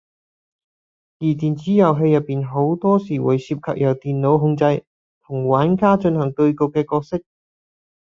[1.19, 4.83] 而電子遊戲入面好多時會涉及由電腦控制，
[5.27, 7.21] 同玩家進行對局嘅角色